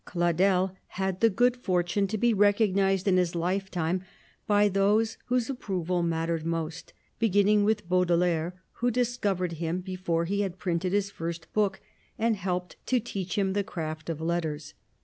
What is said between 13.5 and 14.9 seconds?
the craft of letters.